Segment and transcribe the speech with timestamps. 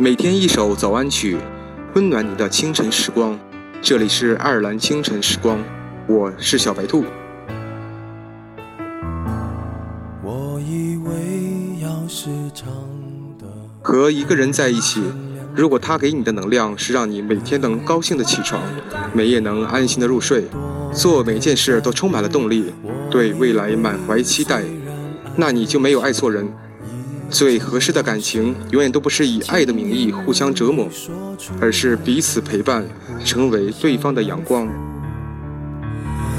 [0.00, 1.36] 每天一首早安曲，
[1.94, 3.38] 温暖你的清晨时光。
[3.82, 5.62] 这里是爱尔兰清晨时光，
[6.06, 7.04] 我是小白兔。
[10.24, 12.66] 我以为要是长
[13.38, 13.44] 的
[13.82, 15.02] 和一个人在一起，
[15.54, 18.62] 如果他给你的能量是让你每天能高兴的起床，
[19.12, 20.44] 每夜能安心的入睡，
[20.94, 22.72] 做每件事都充满了动力，
[23.10, 24.62] 对未来满怀期待，
[25.36, 26.50] 那你就没有爱错人。
[27.30, 30.88] 最合适的感情，永远都不是以爱的名义互相折磨，
[31.60, 32.84] 而是彼此陪伴，
[33.24, 34.68] 成为对方的阳光。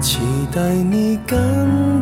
[0.00, 0.18] 期
[0.52, 1.38] 待你感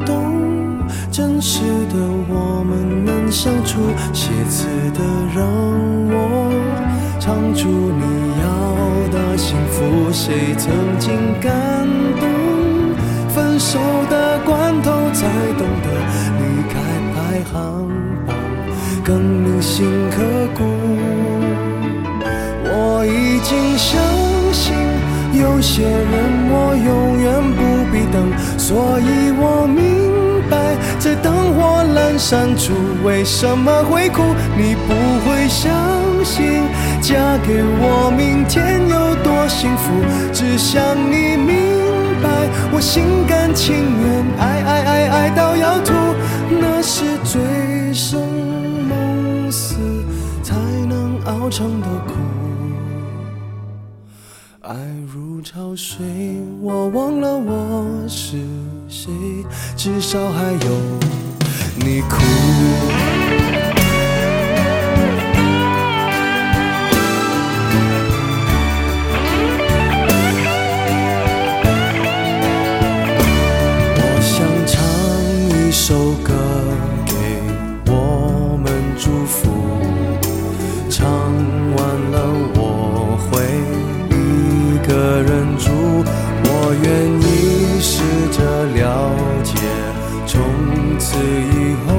[0.07, 0.81] 动，
[1.13, 1.97] 真实的
[2.29, 3.79] 我们能相处，
[4.15, 5.01] 写词的
[5.37, 5.45] 让
[6.09, 6.51] 我
[7.21, 10.11] 唱出你要的幸福。
[10.11, 11.87] 谁曾经感
[12.19, 12.27] 动，
[13.29, 15.69] 分手的关头才懂
[19.11, 20.23] 更铭心刻
[20.57, 20.63] 骨。
[22.63, 24.01] 我已经相
[24.53, 24.73] 信，
[25.35, 26.15] 有些人
[26.49, 27.27] 我永远
[27.59, 34.23] 不必等，所以我明白，在灯火阑珊处，为什么会哭？
[34.57, 34.95] 你不
[35.27, 35.75] 会相
[36.23, 36.63] 信，
[37.01, 39.91] 嫁给我，明天有多幸福？
[40.33, 40.81] 只想
[41.11, 41.57] 你明
[42.23, 42.29] 白，
[42.71, 44.09] 我心甘情愿，
[44.39, 44.90] 爱爱爱
[51.51, 52.13] 成的苦，
[54.61, 54.77] 爱
[55.13, 56.07] 如潮水，
[56.61, 58.39] 我忘了我是
[58.89, 59.11] 谁，
[59.77, 60.59] 至少还有
[61.77, 62.15] 你哭。
[73.97, 74.79] 我想唱
[75.67, 76.33] 一首歌
[88.91, 89.09] 了
[89.45, 89.55] 解，
[90.27, 90.43] 从
[90.99, 91.95] 此以后，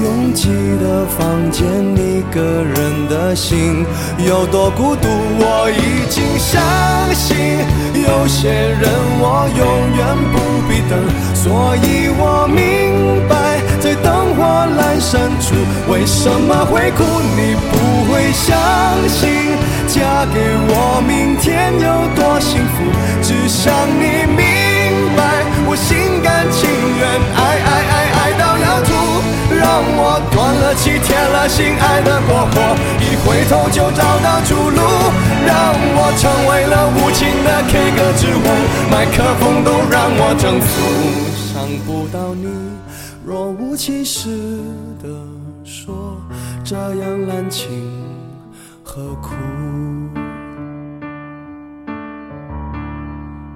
[0.00, 0.48] 拥挤
[0.80, 3.84] 的房间，一个人的心
[4.24, 6.62] 有多孤独，我已经相
[7.12, 7.58] 信
[8.06, 9.66] 有些人我永
[9.98, 10.00] 远
[10.30, 10.94] 不必等，
[11.34, 14.38] 所以我明白在灯火
[14.78, 15.56] 阑珊处
[15.90, 17.02] 为什么会哭。
[17.36, 17.72] 你不
[18.12, 18.56] 会相
[19.08, 19.58] 信，
[19.88, 22.76] 嫁给我明天有多幸福，
[23.20, 24.79] 只想你明
[32.26, 34.80] 过火，一回头就找到出路。
[35.46, 38.46] 让我成为了无情的 K 歌之王，
[38.90, 40.70] 麦克风都让我征服。
[41.52, 42.46] 伤不到你，
[43.24, 44.28] 若无其事
[45.02, 45.08] 的
[45.64, 46.16] 说，
[46.64, 47.90] 这样滥情
[48.82, 49.34] 何苦？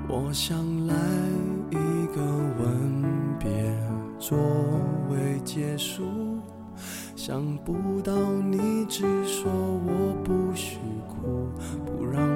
[0.09, 0.95] 我想来
[1.71, 2.23] 一个
[2.59, 3.05] 吻
[3.39, 3.49] 别。
[4.19, 4.39] 作
[5.11, 6.03] 为结束，
[7.27, 8.13] 想不到
[8.43, 10.77] 你只说我不许
[11.09, 11.49] 哭，
[11.87, 12.34] 不让。